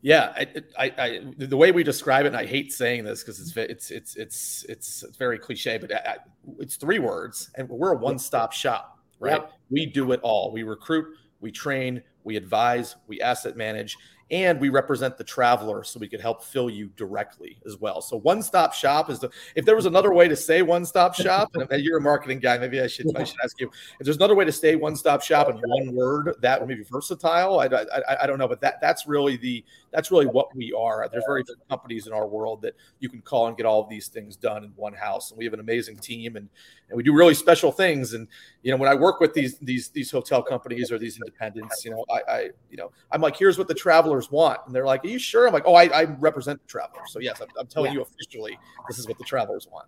Yeah, 0.01 0.31
I, 0.35 0.47
I, 0.77 0.93
I, 0.97 1.19
the 1.37 1.57
way 1.57 1.73
we 1.73 1.83
describe 1.83 2.23
it, 2.25 2.29
and 2.29 2.37
I 2.37 2.45
hate 2.45 2.71
saying 2.71 3.03
this 3.03 3.21
because 3.21 3.39
it's 3.39 3.57
it's 3.57 3.91
it's 3.91 4.15
it's 4.15 4.65
it's 4.69 5.17
very 5.17 5.37
cliche, 5.37 5.77
but 5.77 5.93
I, 5.93 6.17
it's 6.57 6.77
three 6.77 6.99
words, 6.99 7.51
and 7.55 7.67
we're 7.67 7.91
a 7.91 7.97
one-stop 7.97 8.53
shop, 8.53 8.97
right? 9.19 9.41
Yep. 9.41 9.51
We 9.69 9.85
do 9.85 10.13
it 10.13 10.21
all. 10.23 10.53
We 10.53 10.63
recruit, 10.63 11.17
we 11.41 11.51
train, 11.51 12.01
we 12.23 12.35
advise, 12.35 12.95
we 13.07 13.21
asset 13.21 13.57
manage, 13.57 13.97
and 14.31 14.59
we 14.59 14.69
represent 14.69 15.17
the 15.17 15.23
traveler 15.23 15.83
so 15.83 15.99
we 15.99 16.07
could 16.07 16.21
help 16.21 16.43
fill 16.43 16.69
you 16.69 16.91
directly 16.95 17.59
as 17.65 17.77
well. 17.77 18.01
So 18.01 18.17
one 18.17 18.43
stop 18.43 18.73
shop 18.73 19.09
is 19.09 19.19
the 19.19 19.31
if 19.55 19.65
there 19.65 19.75
was 19.75 19.85
another 19.85 20.13
way 20.13 20.27
to 20.27 20.35
say 20.35 20.61
one 20.61 20.85
stop 20.85 21.15
shop, 21.15 21.49
and 21.55 21.83
you're 21.83 21.97
a 21.97 22.01
marketing 22.01 22.39
guy, 22.39 22.57
maybe 22.57 22.79
I 22.79 22.87
should 22.87 23.07
I 23.15 23.23
should 23.23 23.37
ask 23.43 23.59
you 23.59 23.71
if 23.99 24.05
there's 24.05 24.17
another 24.17 24.35
way 24.35 24.45
to 24.45 24.51
say 24.51 24.75
one 24.75 24.95
stop 24.95 25.23
shop 25.23 25.49
in 25.49 25.57
one 25.57 25.95
word 25.95 26.35
that 26.41 26.59
would 26.59 26.69
maybe 26.69 26.83
versatile. 26.83 27.59
I, 27.59 27.65
I, 27.65 28.23
I 28.23 28.27
don't 28.27 28.37
know, 28.37 28.47
but 28.47 28.61
that 28.61 28.79
that's 28.81 29.07
really 29.07 29.37
the 29.37 29.63
that's 29.91 30.11
really 30.11 30.25
what 30.25 30.53
we 30.55 30.73
are. 30.77 31.07
There's 31.11 31.23
very 31.25 31.43
few 31.43 31.55
companies 31.69 32.07
in 32.07 32.13
our 32.13 32.27
world 32.27 32.61
that 32.61 32.75
you 32.99 33.09
can 33.09 33.21
call 33.21 33.47
and 33.47 33.57
get 33.57 33.65
all 33.65 33.81
of 33.81 33.89
these 33.89 34.07
things 34.07 34.35
done 34.35 34.63
in 34.63 34.71
one 34.75 34.93
house, 34.93 35.31
and 35.31 35.37
we 35.37 35.45
have 35.45 35.53
an 35.53 35.59
amazing 35.59 35.97
team 35.97 36.35
and 36.35 36.49
and 36.89 36.97
we 36.97 37.03
do 37.03 37.13
really 37.13 37.33
special 37.33 37.71
things. 37.71 38.13
And 38.13 38.27
you 38.63 38.71
know, 38.71 38.77
when 38.77 38.89
I 38.89 38.95
work 38.95 39.19
with 39.19 39.33
these 39.33 39.57
these 39.59 39.89
these 39.89 40.11
hotel 40.11 40.41
companies 40.41 40.91
or 40.91 40.97
these 40.97 41.17
independents, 41.17 41.83
you 41.85 41.91
know, 41.91 42.05
I, 42.09 42.31
I 42.31 42.39
you 42.69 42.77
know 42.77 42.91
I'm 43.11 43.21
like, 43.21 43.35
here's 43.37 43.57
what 43.57 43.67
the 43.67 43.73
travelers 43.73 44.31
want, 44.31 44.59
and 44.65 44.75
they're 44.75 44.85
like, 44.85 45.03
are 45.03 45.09
you 45.09 45.19
sure? 45.19 45.47
I'm 45.47 45.53
like, 45.53 45.65
oh, 45.65 45.75
I, 45.75 45.85
I 45.85 46.03
represent 46.03 46.61
the 46.61 46.67
travelers, 46.67 47.11
so 47.11 47.19
yes, 47.19 47.41
I'm, 47.41 47.47
I'm 47.59 47.67
telling 47.67 47.91
yeah. 47.91 47.99
you 47.99 48.01
officially, 48.01 48.57
this 48.87 48.99
is 48.99 49.07
what 49.07 49.17
the 49.17 49.23
travelers 49.23 49.67
want. 49.71 49.87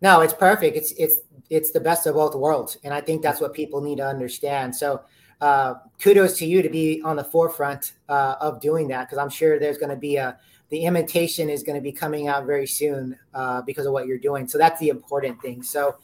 No, 0.00 0.20
it's 0.20 0.34
perfect. 0.34 0.76
It's 0.76 0.92
it's 0.92 1.16
it's 1.50 1.70
the 1.70 1.80
best 1.80 2.06
of 2.06 2.14
both 2.14 2.34
worlds, 2.34 2.76
and 2.84 2.92
I 2.92 3.00
think 3.00 3.22
that's 3.22 3.40
what 3.40 3.54
people 3.54 3.80
need 3.80 3.96
to 3.96 4.06
understand. 4.06 4.74
So 4.74 5.02
uh, 5.44 5.74
kudos 6.00 6.38
to 6.38 6.46
you 6.46 6.62
to 6.62 6.70
be 6.70 7.02
on 7.04 7.16
the 7.16 7.24
forefront 7.24 7.92
uh, 8.08 8.36
of 8.40 8.62
doing 8.62 8.88
that 8.88 9.06
because 9.06 9.18
I'm 9.18 9.28
sure 9.28 9.58
there's 9.58 9.76
going 9.76 9.90
to 9.90 9.96
be 9.96 10.16
a 10.16 10.38
the 10.70 10.86
imitation 10.86 11.50
is 11.50 11.62
going 11.62 11.76
to 11.76 11.82
be 11.82 11.92
coming 11.92 12.28
out 12.28 12.46
very 12.46 12.66
soon 12.66 13.16
uh, 13.34 13.60
because 13.60 13.84
of 13.84 13.92
what 13.92 14.06
you're 14.06 14.18
doing. 14.18 14.48
So 14.48 14.56
that's 14.56 14.80
the 14.80 14.88
important 14.88 15.40
thing. 15.42 15.62
So 15.62 15.96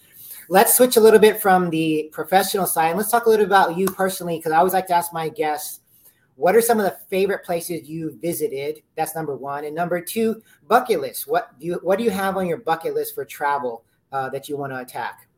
let's 0.50 0.76
switch 0.76 0.98
a 0.98 1.00
little 1.00 1.18
bit 1.18 1.40
from 1.40 1.70
the 1.70 2.10
professional 2.12 2.66
side. 2.66 2.88
and 2.88 2.98
Let's 2.98 3.10
talk 3.10 3.24
a 3.24 3.30
little 3.30 3.46
bit 3.46 3.48
about 3.48 3.78
you 3.78 3.86
personally 3.86 4.36
because 4.36 4.52
I 4.52 4.58
always 4.58 4.74
like 4.74 4.86
to 4.88 4.94
ask 4.94 5.10
my 5.10 5.30
guests 5.30 5.80
what 6.36 6.54
are 6.54 6.60
some 6.60 6.78
of 6.78 6.84
the 6.84 6.98
favorite 7.08 7.42
places 7.42 7.88
you 7.88 8.18
visited? 8.20 8.82
That's 8.94 9.14
number 9.14 9.36
one, 9.36 9.64
and 9.64 9.74
number 9.74 10.02
two, 10.02 10.42
bucket 10.68 11.00
list. 11.00 11.26
What 11.26 11.58
do 11.58 11.66
you 11.66 11.80
what 11.82 11.96
do 11.98 12.04
you 12.04 12.10
have 12.10 12.36
on 12.36 12.46
your 12.46 12.58
bucket 12.58 12.94
list 12.94 13.14
for 13.14 13.24
travel 13.24 13.84
uh, 14.12 14.28
that 14.30 14.50
you 14.50 14.58
want 14.58 14.72
to 14.72 14.80
attack? 14.80 15.29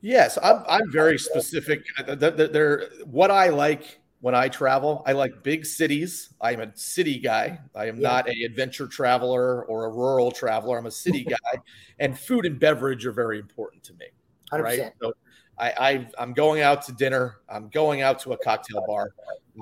Yes, 0.00 0.38
I'm, 0.42 0.62
I'm 0.68 0.90
very 0.92 1.18
specific. 1.18 1.84
They're, 2.06 2.88
what 3.04 3.30
I 3.30 3.48
like 3.48 4.00
when 4.20 4.34
I 4.34 4.48
travel, 4.48 5.02
I 5.06 5.12
like 5.12 5.42
big 5.42 5.66
cities. 5.66 6.32
I'm 6.40 6.60
a 6.60 6.70
city 6.74 7.18
guy. 7.18 7.58
I 7.74 7.86
am 7.86 7.96
yeah. 7.96 8.08
not 8.08 8.28
a 8.28 8.42
adventure 8.44 8.86
traveler 8.86 9.64
or 9.64 9.86
a 9.86 9.90
rural 9.90 10.30
traveler. 10.30 10.78
I'm 10.78 10.86
a 10.86 10.90
city 10.90 11.24
guy, 11.28 11.60
and 11.98 12.18
food 12.18 12.46
and 12.46 12.58
beverage 12.58 13.06
are 13.06 13.12
very 13.12 13.38
important 13.38 13.82
to 13.84 13.94
me. 13.94 14.06
100%. 14.52 14.62
Right. 14.62 14.92
So 15.02 15.12
I, 15.58 16.06
I 16.18 16.22
am 16.22 16.32
going 16.32 16.62
out 16.62 16.82
to 16.86 16.92
dinner. 16.92 17.38
I'm 17.48 17.68
going 17.68 18.02
out 18.02 18.18
to 18.20 18.32
a 18.32 18.38
cocktail 18.38 18.84
bar. 18.86 19.10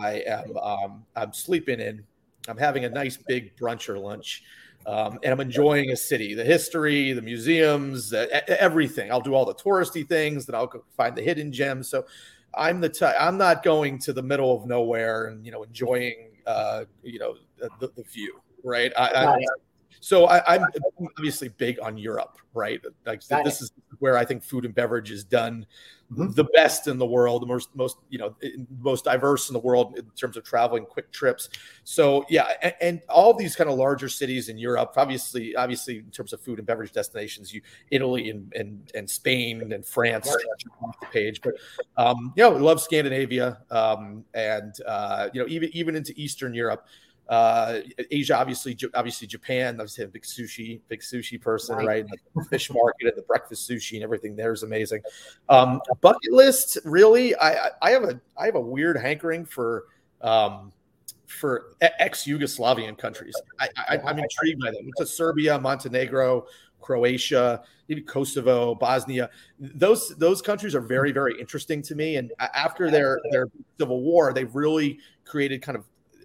I 0.01 0.25
am 0.27 0.57
um, 0.57 1.05
I'm 1.15 1.33
sleeping 1.33 1.81
in 1.81 2.05
I'm 2.49 2.57
having 2.57 2.85
a 2.85 2.89
nice 2.89 3.17
big 3.17 3.57
brunch 3.57 3.89
or 3.89 3.99
lunch. 3.99 4.43
Um, 4.87 5.19
and 5.23 5.33
I'm 5.33 5.41
enjoying 5.41 5.91
a 5.91 5.97
city, 5.97 6.35
the 6.35 6.45
history, 6.45 7.13
the 7.13 7.23
museums, 7.23 8.13
everything. 8.13 9.11
I'll 9.11 9.21
do 9.21 9.35
all 9.35 9.47
the 9.47 9.55
touristy 9.55 10.07
things, 10.07 10.47
then 10.47 10.55
I'll 10.55 10.67
go 10.67 10.85
find 10.97 11.17
the 11.17 11.23
hidden 11.23 11.53
gems. 11.53 11.89
So 11.89 12.05
I'm 12.57 12.81
the. 12.81 13.15
I'm 13.19 13.39
not 13.39 13.63
going 13.63 13.99
to 14.01 14.13
the 14.13 14.23
middle 14.23 14.55
of 14.55 14.67
nowhere 14.67 15.27
and 15.27 15.45
you 15.45 15.53
know 15.53 15.63
enjoying 15.63 16.31
uh, 16.47 16.85
you 17.03 17.19
know 17.19 17.37
the, 17.59 17.89
the 17.97 18.03
view, 18.03 18.41
right? 18.63 18.93
I, 18.97 19.09
I, 19.09 19.37
so 20.01 20.27
I, 20.27 20.57
am 20.57 20.67
obviously 21.19 21.49
big 21.49 21.79
on 21.81 21.97
Europe, 21.97 22.39
right? 22.53 22.81
Like 23.07 23.27
Got 23.29 23.45
this 23.45 23.61
it. 23.61 23.65
is 23.65 23.73
where 23.99 24.17
I 24.17 24.25
think 24.25 24.43
food 24.43 24.65
and 24.65 24.75
beverage 24.75 25.11
is 25.11 25.25
done 25.25 25.67
mm-hmm. 26.13 26.33
the 26.33 26.45
best 26.45 26.89
in 26.89 26.99
the 26.99 27.07
world, 27.07 27.43
the 27.43 27.47
most 27.47 27.75
most 27.75 27.99
you 28.11 28.19
know 28.19 28.35
most 28.81 29.05
diverse 29.05 29.49
in 29.49 29.55
the 29.55 29.61
world 29.61 29.97
in 29.97 30.05
terms 30.17 30.37
of 30.37 30.45
traveling, 30.45 30.85
quick 30.85 31.11
trips. 31.13 31.49
So 31.85 32.25
yeah, 32.29 32.49
and, 32.63 32.75
and 32.81 33.03
all 33.09 33.35
these 33.35 33.57
kind 33.57 33.71
of 33.71 33.79
larger 33.79 34.09
cities 34.09 34.49
in 34.49 34.59
Europe, 34.59 34.93
obviously, 34.97 35.57
obviously 35.57 35.99
in 35.99 36.11
terms 36.11 36.33
of 36.33 36.41
food 36.41 36.59
and 36.59 36.67
beverage 36.67 36.93
destinations, 36.93 37.53
you 37.53 37.63
Italy 37.91 38.31
and 38.31 38.53
and, 38.55 38.91
and 38.95 39.09
Spain 39.09 39.73
and 39.73 39.87
France 39.87 40.29
off 40.83 41.01
the 41.01 41.07
page, 41.07 41.41
but 41.43 41.55
um, 41.97 42.33
you 42.37 42.43
know, 42.43 42.51
love 42.51 42.81
Scandinavia 42.81 43.59
um, 43.71 44.25
and 44.35 44.75
uh, 44.87 45.29
you 45.33 45.41
know 45.41 45.49
even 45.49 45.71
even 45.73 45.97
into 45.97 46.13
Eastern 46.17 46.55
Europe 46.55 46.87
uh, 47.29 47.81
Asia, 48.11 48.37
obviously, 48.37 48.77
obviously 48.95 49.27
Japan. 49.27 49.75
Obviously, 49.75 50.05
a 50.05 50.09
big 50.09 50.23
sushi, 50.23 50.81
big 50.89 51.01
sushi 51.01 51.41
person, 51.41 51.77
right? 51.77 51.87
right? 51.87 52.07
The 52.35 52.45
fish 52.45 52.71
market 52.71 53.09
and 53.09 53.17
the 53.17 53.23
breakfast 53.23 53.69
sushi 53.69 53.95
and 53.95 54.03
everything 54.03 54.37
there 54.37 54.53
is 54.53 54.63
amazing. 54.63 55.03
Um, 55.49 55.81
bucket 56.01 56.33
list, 56.33 56.79
really, 56.85 57.35
I, 57.37 57.71
I 57.81 57.91
have 57.91 58.05
a 58.05 58.21
I 58.37 58.47
have 58.47 58.57
a 58.57 58.61
weird 58.61 58.99
hankering 58.99 59.47
for 59.47 59.85
um, 60.21 60.73
for 61.27 61.77
ex 61.81 62.25
Yugoslavian 62.25 62.97
countries. 62.99 63.35
I, 63.59 63.69
I, 63.89 64.11
am 64.11 64.19
intrigued 64.19 64.61
by 64.61 64.71
them. 64.71 64.91
To 64.99 65.07
Serbia, 65.07 65.59
Montenegro, 65.59 66.47
Croatia, 66.81 67.63
maybe 67.89 68.03
Kosovo, 68.03 68.75
Bosnia. 68.75 69.31
Those 69.59 70.15
those 70.17 70.43
countries 70.43 70.75
are 70.75 70.81
very 70.83 71.11
very 71.13 71.41
interesting 71.41 71.81
to 71.83 71.95
me. 71.95 72.17
And 72.17 72.33
after 72.39 72.91
their 72.91 73.21
their 73.31 73.49
civil 73.79 74.03
war, 74.03 74.35
they've 74.35 74.55
really 74.55 74.99
created 75.25 75.63
kind 75.63 75.77
of 75.77 75.85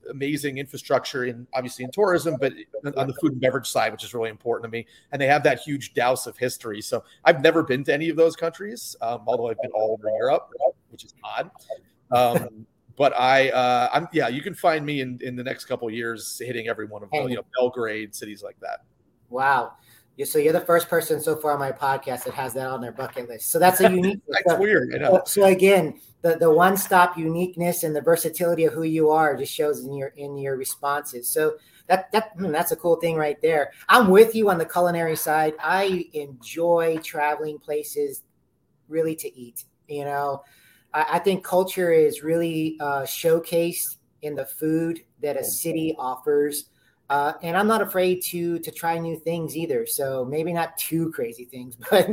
amazing 0.09 0.57
infrastructure 0.57 1.25
in 1.25 1.47
obviously 1.53 1.85
in 1.85 1.91
tourism, 1.91 2.37
but 2.39 2.53
on 2.97 3.07
the 3.07 3.13
food 3.15 3.33
and 3.33 3.41
beverage 3.41 3.67
side, 3.67 3.91
which 3.91 4.03
is 4.03 4.13
really 4.13 4.29
important 4.29 4.71
to 4.71 4.77
me. 4.77 4.85
And 5.11 5.21
they 5.21 5.27
have 5.27 5.43
that 5.43 5.59
huge 5.59 5.93
douse 5.93 6.27
of 6.27 6.37
history. 6.37 6.81
So 6.81 7.03
I've 7.25 7.41
never 7.41 7.63
been 7.63 7.83
to 7.85 7.93
any 7.93 8.09
of 8.09 8.15
those 8.15 8.35
countries, 8.35 8.95
um, 9.01 9.21
although 9.27 9.49
I've 9.49 9.61
been 9.61 9.71
all 9.71 9.93
over 9.93 10.09
Europe, 10.17 10.49
which 10.89 11.03
is 11.03 11.13
odd. 11.23 11.51
Um, 12.11 12.65
but 12.97 13.17
I, 13.17 13.49
uh, 13.49 13.89
I'm 13.93 14.07
yeah, 14.11 14.27
you 14.27 14.41
can 14.41 14.53
find 14.53 14.85
me 14.85 15.01
in 15.01 15.19
in 15.21 15.35
the 15.35 15.43
next 15.43 15.65
couple 15.65 15.89
years 15.89 16.41
hitting 16.43 16.67
every 16.67 16.85
one 16.85 17.03
of 17.03 17.11
them, 17.11 17.29
you 17.29 17.35
know 17.35 17.45
Belgrade, 17.57 18.13
cities 18.13 18.43
like 18.43 18.59
that. 18.59 18.79
Wow 19.29 19.73
so 20.25 20.37
you're 20.37 20.53
the 20.53 20.61
first 20.61 20.89
person 20.89 21.21
so 21.21 21.35
far 21.35 21.53
on 21.53 21.59
my 21.59 21.71
podcast 21.71 22.25
that 22.25 22.33
has 22.33 22.53
that 22.53 22.67
on 22.67 22.81
their 22.81 22.91
bucket 22.91 23.29
list. 23.29 23.51
So 23.51 23.59
that's 23.59 23.79
a 23.79 23.89
unique. 23.91 24.19
that's 24.27 24.51
so, 24.51 24.59
weird. 24.59 24.91
You 24.91 24.99
know? 24.99 25.11
so, 25.25 25.41
so 25.41 25.43
again, 25.45 25.99
the, 26.21 26.35
the 26.35 26.51
one 26.51 26.75
stop 26.75 27.17
uniqueness 27.17 27.83
and 27.83 27.95
the 27.95 28.01
versatility 28.01 28.65
of 28.65 28.73
who 28.73 28.83
you 28.83 29.09
are 29.09 29.35
just 29.35 29.53
shows 29.53 29.85
in 29.85 29.93
your 29.93 30.09
in 30.17 30.37
your 30.37 30.57
responses. 30.57 31.29
So 31.29 31.55
that 31.87 32.11
that 32.11 32.31
hmm, 32.37 32.51
that's 32.51 32.71
a 32.71 32.75
cool 32.75 32.97
thing 32.97 33.15
right 33.15 33.41
there. 33.41 33.71
I'm 33.87 34.09
with 34.09 34.35
you 34.35 34.49
on 34.49 34.57
the 34.57 34.65
culinary 34.65 35.15
side. 35.15 35.53
I 35.59 36.05
enjoy 36.13 36.99
traveling 37.03 37.57
places 37.57 38.23
really 38.89 39.15
to 39.15 39.39
eat. 39.39 39.63
You 39.87 40.05
know, 40.05 40.43
I, 40.93 41.05
I 41.13 41.19
think 41.19 41.43
culture 41.43 41.91
is 41.91 42.23
really 42.23 42.77
uh, 42.81 43.03
showcased 43.03 43.95
in 44.21 44.35
the 44.35 44.45
food 44.45 45.01
that 45.21 45.37
a 45.37 45.43
city 45.43 45.95
offers 45.97 46.65
uh, 47.09 47.33
and 47.41 47.57
I'm 47.57 47.67
not 47.67 47.81
afraid 47.81 48.21
to 48.25 48.59
to 48.59 48.71
try 48.71 48.97
new 48.97 49.17
things 49.17 49.57
either. 49.57 49.85
So 49.85 50.25
maybe 50.25 50.53
not 50.53 50.77
too 50.77 51.11
crazy 51.11 51.45
things, 51.45 51.75
but 51.89 52.09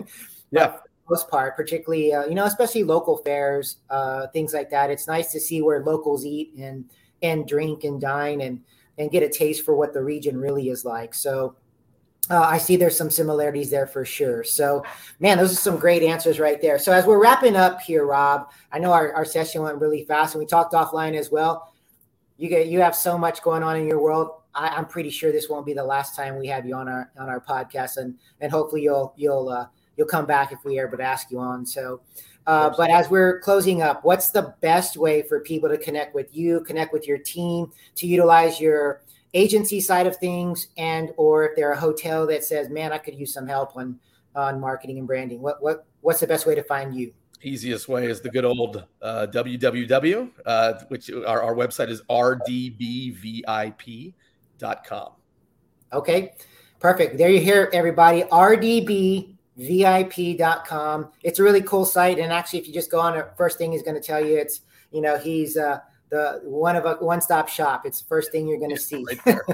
yeah, 0.51 0.69
for 0.69 0.83
the 0.83 1.11
most 1.11 1.29
part, 1.29 1.57
particularly 1.57 2.15
uh, 2.15 2.27
you 2.27 2.35
know, 2.35 2.45
especially 2.45 2.85
local 2.85 3.19
fares, 3.19 3.77
uh, 3.91 4.29
things 4.29 4.55
like 4.55 4.71
that. 4.71 4.91
It's 4.91 5.07
nice 5.07 5.31
to 5.33 5.41
see 5.41 5.61
where 5.63 5.85
locals 5.85 6.25
eat 6.25 6.55
and 6.59 6.85
and 7.23 7.47
drink 7.47 7.85
and 7.85 8.01
dine 8.01 8.41
and 8.41 8.63
and 8.99 9.11
get 9.11 9.23
a 9.23 9.29
taste 9.29 9.65
for 9.65 9.77
what 9.77 9.93
the 9.93 10.03
region 10.03 10.39
really 10.39 10.69
is 10.69 10.85
like. 10.85 11.15
So. 11.15 11.57
Uh, 12.29 12.41
I 12.41 12.59
see 12.59 12.75
there's 12.75 12.99
some 12.99 13.09
similarities 13.09 13.71
there 13.71 13.87
for 13.87 14.05
sure. 14.05 14.43
So, 14.43 14.85
man, 15.21 15.39
those 15.39 15.53
are 15.53 15.55
some 15.55 15.77
great 15.77 16.03
answers 16.03 16.41
right 16.41 16.61
there. 16.61 16.77
So, 16.77 16.91
as 16.91 17.07
we're 17.07 17.23
wrapping 17.23 17.55
up 17.55 17.81
here, 17.81 18.05
Rob, 18.05 18.51
I 18.73 18.81
know 18.81 18.91
our, 18.91 19.13
our 19.13 19.25
session 19.25 19.63
went 19.63 19.81
really 19.81 20.05
fast 20.05 20.35
and 20.35 20.41
we 20.41 20.47
talked 20.47 20.73
offline 20.73 21.15
as 21.15 21.31
well. 21.31 21.73
You 22.39 22.49
get 22.49 22.67
you 22.69 22.81
have 22.81 22.95
so 22.95 23.17
much 23.17 23.43
going 23.43 23.63
on 23.63 23.77
in 23.77 23.87
your 23.87 24.01
world 24.01 24.31
I, 24.57 24.79
am 24.79 24.87
pretty 24.87 25.11
sure 25.11 25.31
this 25.31 25.49
won't 25.49 25.67
be 25.67 25.75
the 25.75 25.85
last 25.85 26.17
time 26.17 26.39
we 26.39 26.47
have 26.49 26.67
you 26.67 26.75
on 26.75 26.89
our 26.89 27.11
on 27.19 27.29
our 27.29 27.41
podcast, 27.41 27.99
and 27.99 28.15
and 28.41 28.51
hopefully 28.51 28.83
you'll 28.83 29.13
you'll 29.17 29.51
uh, 29.51 29.67
you'll 29.97 30.09
come 30.09 30.27
back 30.27 30.51
if 30.51 30.65
we 30.65 30.79
are 30.79 30.89
able 30.89 30.97
to 30.97 31.05
ask 31.05 31.31
you 31.31 31.39
on. 31.39 31.67
So, 31.67 32.01
uh, 32.47 32.73
but 32.77 32.91
as 32.91 33.11
we're 33.11 33.41
closing 33.41 33.83
up, 33.83 34.05
what's 34.05 34.31
the 34.31 34.55
best 34.63 34.97
way 34.97 35.23
for 35.23 35.41
people 35.41 35.69
to 35.69 35.77
connect 35.77 36.15
with 36.15 36.35
you, 36.35 36.61
connect 36.63 36.93
with 36.93 37.07
your 37.07 37.19
team, 37.19 37.71
to 37.97 38.07
utilize 38.07 38.59
your 38.59 39.03
agency 39.35 39.81
side 39.81 40.07
of 40.07 40.17
things, 40.17 40.69
and 40.79 41.13
or 41.19 41.45
if 41.45 41.57
they're 41.57 41.73
a 41.73 41.81
hotel 41.81 42.27
that 42.27 42.43
says, 42.43 42.71
"Man, 42.71 42.93
I 42.93 42.99
could 42.99 43.15
use 43.15 43.35
some 43.35 43.47
help 43.47 43.77
on 43.77 44.01
on 44.35 44.59
marketing 44.59 44.99
and 44.99 45.07
branding." 45.07 45.43
What 45.43 45.63
what 45.63 45.87
what's 46.01 46.21
the 46.21 46.27
best 46.27 46.47
way 46.47 46.55
to 46.55 46.63
find 46.63 46.95
you? 46.95 47.13
Easiest 47.43 47.89
way 47.89 48.07
is 48.07 48.21
the 48.21 48.31
good 48.31 48.45
old 48.45 48.85
uh, 49.03 49.27
www, 49.31 50.31
uh, 50.45 50.75
which 50.89 51.11
our, 51.11 51.43
our 51.43 51.55
website 51.55 51.91
is 51.91 52.03
rdbvip 52.09 54.15
rdbvip.com. 54.59 55.13
Okay, 55.93 56.33
perfect. 56.81 57.19
There 57.19 57.31
you 57.31 57.41
hear 57.41 57.71
everybody. 57.73 58.23
rdbvip.com. 58.23 61.13
It's 61.23 61.39
a 61.39 61.43
really 61.43 61.63
cool 61.63 61.85
site. 61.85 62.19
And 62.19 62.33
actually, 62.33 62.61
if 62.61 62.67
you 62.67 62.75
just 62.75 62.91
go 62.91 63.01
on 63.01 63.17
it, 63.17 63.27
first 63.37 63.59
thing 63.59 63.73
he's 63.73 63.83
going 63.83 63.95
to 63.95 64.01
tell 64.01 64.25
you, 64.25 64.37
it's, 64.37 64.63
you 64.91 65.01
know, 65.01 65.19
he's 65.19 65.57
uh, 65.57 65.79
the 66.11 66.41
one 66.45 66.77
of 66.77 66.85
a 66.85 66.95
one 66.95 67.21
stop 67.21 67.49
shop. 67.49 67.87
It's 67.87 68.01
the 68.01 68.09
first 68.09 68.33
thing 68.33 68.47
you're 68.47 68.59
going 68.59 68.75
to 68.75 68.81
see. 68.81 69.05
Right 69.27 69.39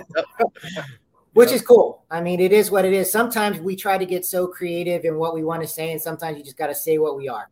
Which 1.34 1.50
is 1.50 1.62
cool. 1.62 2.04
I 2.10 2.20
mean, 2.20 2.40
it 2.40 2.52
is 2.52 2.70
what 2.70 2.84
it 2.84 2.92
is. 2.92 3.10
Sometimes 3.10 3.58
we 3.58 3.74
try 3.74 3.96
to 3.96 4.04
get 4.04 4.26
so 4.26 4.46
creative 4.46 5.06
in 5.06 5.16
what 5.16 5.34
we 5.34 5.42
want 5.42 5.62
to 5.62 5.68
say, 5.68 5.90
and 5.90 6.00
sometimes 6.00 6.36
you 6.36 6.44
just 6.44 6.58
got 6.58 6.66
to 6.66 6.74
say 6.74 6.98
what 6.98 7.16
we 7.16 7.26
are, 7.26 7.48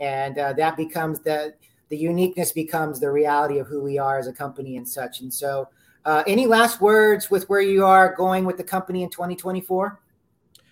and 0.00 0.38
uh, 0.38 0.52
that 0.54 0.76
becomes 0.76 1.20
the 1.20 1.54
the 1.88 1.96
uniqueness 1.96 2.52
becomes 2.52 3.00
the 3.00 3.10
reality 3.10 3.58
of 3.58 3.66
who 3.66 3.82
we 3.82 3.98
are 3.98 4.18
as 4.18 4.26
a 4.26 4.32
company 4.32 4.76
and 4.76 4.86
such. 4.86 5.20
And 5.20 5.32
so, 5.32 5.68
uh, 6.04 6.22
any 6.26 6.46
last 6.46 6.80
words 6.80 7.30
with 7.30 7.48
where 7.48 7.62
you 7.62 7.84
are 7.84 8.14
going 8.14 8.44
with 8.44 8.58
the 8.58 8.64
company 8.64 9.02
in 9.02 9.10
2024? 9.10 9.98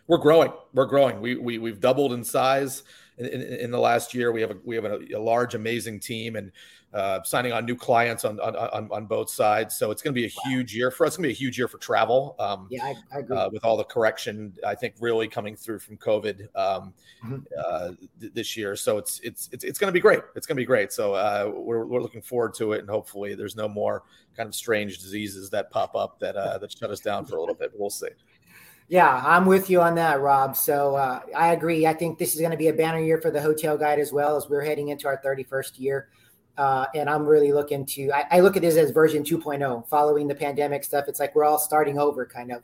We're 0.09 0.19
growing. 0.19 0.53
We're 0.73 0.87
growing. 0.87 1.21
We, 1.21 1.37
we 1.37 1.59
we've 1.59 1.81
doubled 1.81 2.13
in 2.13 2.23
size 2.23 2.83
in, 3.19 3.27
in, 3.27 3.43
in 3.43 3.71
the 3.71 3.79
last 3.79 4.15
year. 4.15 4.33
We 4.33 4.41
have 4.41 4.51
a 4.51 4.57
we 4.65 4.75
have 4.77 4.85
a, 4.85 5.01
a 5.15 5.21
large, 5.21 5.55
amazing 5.55 6.01
team, 6.01 6.37
and 6.37 6.53
uh, 6.95 7.23
signing 7.25 7.53
on 7.53 7.67
new 7.67 7.77
clients 7.77 8.25
on, 8.25 8.41
on, 8.41 8.89
on 8.91 9.07
both 9.07 9.29
sides. 9.29 9.77
So 9.77 9.91
it's 9.91 10.01
going 10.03 10.15
to 10.15 10.19
be 10.19 10.25
a 10.25 10.49
huge 10.49 10.75
year 10.75 10.91
for 10.91 11.05
us. 11.05 11.11
It's 11.11 11.17
going 11.19 11.25
to 11.25 11.29
be 11.29 11.35
a 11.35 11.37
huge 11.37 11.59
year 11.59 11.69
for 11.69 11.77
travel. 11.79 12.37
Um, 12.39 12.69
yeah, 12.71 12.85
I, 12.85 12.95
I 13.13 13.19
agree. 13.19 13.37
Uh, 13.37 13.51
with 13.51 13.65
all 13.65 13.77
the 13.77 13.85
correction, 13.85 14.55
I 14.67 14.75
think 14.75 14.95
really 14.99 15.29
coming 15.29 15.57
through 15.57 15.81
from 15.81 15.99
COVID 15.99 16.43
um, 16.57 16.95
mm-hmm. 17.25 17.37
uh, 17.59 17.91
th- 18.21 18.33
this 18.33 18.57
year. 18.57 18.77
So 18.77 18.97
it's 18.97 19.21
it's 19.21 19.51
it's, 19.53 19.65
it's 19.65 19.79
going 19.79 19.89
to 19.89 19.93
be 19.93 20.01
great. 20.01 20.21
It's 20.37 20.47
going 20.47 20.57
to 20.57 20.61
be 20.61 20.67
great. 20.67 20.93
So 20.93 21.15
uh, 21.15 21.53
we're 21.55 21.85
we're 21.85 22.01
looking 22.01 22.23
forward 22.23 22.55
to 22.55 22.73
it, 22.73 22.81
and 22.81 22.89
hopefully 22.89 23.35
there's 23.35 23.57
no 23.57 23.69
more 23.69 24.05
kind 24.37 24.47
of 24.47 24.55
strange 24.55 24.99
diseases 24.99 25.51
that 25.51 25.71
pop 25.71 25.95
up 25.95 26.19
that 26.21 26.37
uh, 26.37 26.57
that 26.59 26.73
shut 26.73 26.91
us 26.91 27.01
down 27.01 27.27
for 27.27 27.37
a 27.37 27.41
little 27.41 27.55
bit. 27.55 27.73
We'll 27.75 27.91
see. 27.91 28.09
Yeah, 28.89 29.21
I'm 29.25 29.47
with 29.47 29.69
you 29.69 29.81
on 29.81 29.97
that, 29.97 30.21
Rob. 30.21 30.57
So 30.57 30.95
uh, 30.95 31.21
I 31.37 31.53
agree. 31.53 31.87
I 31.87 31.93
think 31.93 32.19
this 32.19 32.35
is 32.35 32.41
going 32.41 32.53
to 32.53 32.57
be 32.57 32.69
a 32.69 32.73
banner 32.73 33.01
year 33.01 33.21
for 33.21 33.33
the 33.33 33.43
hotel 33.43 33.77
guide 33.77 33.99
as 33.99 34.13
well 34.13 34.37
as 34.37 34.49
we're 34.49 34.65
heading 34.65 34.89
into 34.89 35.09
our 35.09 35.21
31st 35.25 35.81
year. 35.81 36.09
Uh, 36.57 36.87
and 36.95 37.11
I'm 37.11 37.27
really 37.27 37.53
looking 37.53 37.85
to, 37.85 38.11
I, 38.13 38.25
I, 38.31 38.41
look 38.41 38.57
at 38.57 38.63
this 38.63 38.77
as 38.77 38.91
version 38.91 39.23
2.0 39.23 39.87
following 39.89 40.27
the 40.27 40.35
pandemic 40.35 40.85
stuff. 40.85 41.05
It's 41.07 41.21
like 41.21 41.35
we're 41.35 41.45
all 41.45 41.59
starting 41.59 41.99
over 41.99 42.25
kind 42.25 42.51
of. 42.51 42.63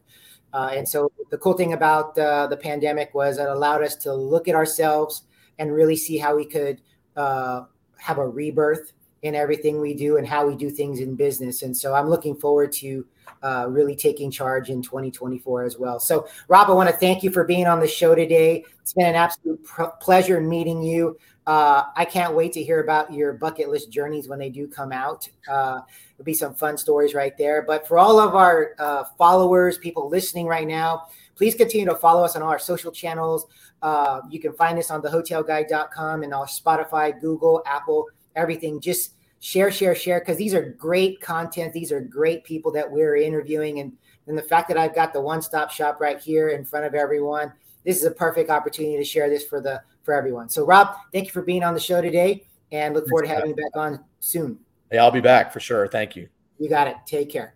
Uh, 0.54 0.70
and 0.74 0.88
so 0.88 1.12
the 1.30 1.36
cool 1.36 1.52
thing 1.54 1.74
about 1.74 2.16
uh, 2.18 2.46
the 2.46 2.56
pandemic 2.56 3.12
was 3.14 3.36
it 3.36 3.48
allowed 3.48 3.82
us 3.82 3.96
to 3.96 4.14
look 4.14 4.48
at 4.48 4.54
ourselves 4.54 5.24
and 5.58 5.74
really 5.74 5.96
see 5.96 6.16
how 6.16 6.34
we 6.34 6.46
could 6.46 6.80
uh, 7.16 7.64
have 7.98 8.16
a 8.16 8.26
rebirth 8.26 8.92
in 9.22 9.36
everything 9.36 9.80
we 9.80 9.94
do 9.94 10.16
and 10.16 10.26
how 10.26 10.46
we 10.46 10.56
do 10.56 10.68
things 10.68 11.00
in 11.00 11.14
business. 11.14 11.62
And 11.62 11.76
so 11.76 11.94
I'm 11.94 12.08
looking 12.08 12.34
forward 12.34 12.72
to 12.72 13.06
uh, 13.42 13.66
really 13.68 13.94
taking 13.94 14.30
charge 14.30 14.68
in 14.68 14.82
2024 14.82 15.64
as 15.64 15.78
well. 15.78 16.00
So, 16.00 16.26
Rob, 16.48 16.68
I 16.68 16.72
want 16.72 16.90
to 16.90 16.96
thank 16.96 17.22
you 17.22 17.30
for 17.30 17.44
being 17.44 17.66
on 17.66 17.80
the 17.80 17.86
show 17.86 18.14
today. 18.14 18.64
It's 18.80 18.92
been 18.92 19.06
an 19.06 19.14
absolute 19.14 19.62
pr- 19.64 19.84
pleasure 20.00 20.40
meeting 20.40 20.82
you. 20.82 21.16
Uh, 21.46 21.84
I 21.96 22.04
can't 22.04 22.34
wait 22.34 22.52
to 22.52 22.62
hear 22.62 22.80
about 22.80 23.12
your 23.12 23.32
bucket 23.32 23.68
list 23.68 23.90
journeys 23.90 24.28
when 24.28 24.38
they 24.38 24.50
do 24.50 24.68
come 24.68 24.92
out. 24.92 25.28
Uh, 25.48 25.80
it'll 26.14 26.24
be 26.24 26.34
some 26.34 26.54
fun 26.54 26.76
stories 26.76 27.14
right 27.14 27.36
there. 27.36 27.62
But 27.62 27.86
for 27.86 27.98
all 27.98 28.20
of 28.20 28.34
our 28.34 28.74
uh, 28.78 29.04
followers, 29.18 29.78
people 29.78 30.08
listening 30.08 30.46
right 30.46 30.66
now, 30.66 31.06
please 31.36 31.54
continue 31.54 31.86
to 31.86 31.96
follow 31.96 32.24
us 32.24 32.36
on 32.36 32.42
all 32.42 32.48
our 32.48 32.58
social 32.60 32.92
channels. 32.92 33.46
Uh, 33.82 34.20
you 34.30 34.38
can 34.38 34.52
find 34.52 34.78
us 34.78 34.90
on 34.90 35.02
thehotelguide.com 35.02 36.22
and 36.22 36.32
our 36.32 36.46
Spotify, 36.46 37.20
Google, 37.20 37.62
Apple, 37.66 38.06
everything. 38.36 38.80
Just 38.80 39.12
share, 39.40 39.70
share, 39.70 39.94
share, 39.94 40.20
because 40.20 40.36
these 40.36 40.54
are 40.54 40.62
great 40.62 41.20
content. 41.20 41.72
These 41.72 41.92
are 41.92 42.00
great 42.00 42.44
people 42.44 42.72
that 42.72 42.90
we're 42.90 43.16
interviewing. 43.16 43.80
And, 43.80 43.92
and 44.26 44.38
the 44.38 44.42
fact 44.42 44.68
that 44.68 44.78
I've 44.78 44.94
got 44.94 45.12
the 45.12 45.20
one 45.20 45.42
stop 45.42 45.70
shop 45.70 46.00
right 46.00 46.20
here 46.20 46.50
in 46.50 46.64
front 46.64 46.86
of 46.86 46.94
everyone, 46.94 47.52
this 47.84 47.96
is 47.96 48.04
a 48.04 48.10
perfect 48.10 48.50
opportunity 48.50 48.96
to 48.96 49.04
share 49.04 49.28
this 49.28 49.44
for 49.44 49.60
the 49.60 49.82
for 50.02 50.14
everyone. 50.14 50.48
So 50.48 50.64
Rob, 50.64 50.96
thank 51.12 51.26
you 51.26 51.32
for 51.32 51.42
being 51.42 51.62
on 51.62 51.74
the 51.74 51.80
show 51.80 52.00
today 52.00 52.44
and 52.72 52.94
look 52.94 53.08
forward 53.08 53.22
to 53.22 53.28
having 53.28 53.50
you 53.50 53.56
back 53.56 53.76
on 53.76 54.02
soon. 54.20 54.58
Hey, 54.90 54.98
I'll 54.98 55.10
be 55.10 55.20
back 55.20 55.52
for 55.52 55.60
sure. 55.60 55.86
Thank 55.88 56.16
you. 56.16 56.28
You 56.58 56.68
got 56.68 56.86
it. 56.86 56.96
Take 57.06 57.30
care. 57.30 57.54